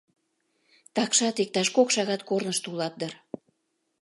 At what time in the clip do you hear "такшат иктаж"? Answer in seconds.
0.95-1.67